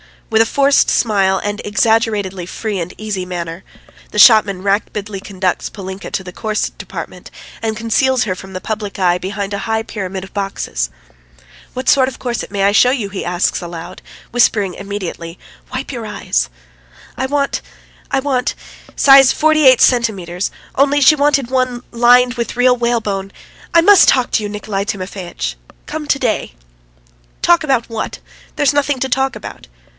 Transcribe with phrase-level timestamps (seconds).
[0.31, 3.63] With a forced smile and exaggeratedly free and easy manner,
[4.11, 7.29] the shopman rapidly conducts Polinka to the corset department
[7.61, 10.89] and conceals her from the public eye behind a high pyramid of boxes.
[11.73, 14.01] "What sort of corset may I show you?" he asks aloud,
[14.31, 15.37] whispering immediately:
[15.71, 16.49] "Wipe your eyes!"
[17.17, 17.61] "I want...
[18.09, 18.55] I want...
[18.95, 20.49] size forty eight centimetres.
[20.75, 22.35] Only she wanted one, lined...
[22.35, 23.33] with real whalebone...
[23.73, 25.57] I must talk to you, Nikolay Timofeitch.
[25.85, 26.53] Come to day!"
[27.41, 27.63] "Talk?
[27.63, 28.19] What about?
[28.55, 29.67] There's nothing to talk about."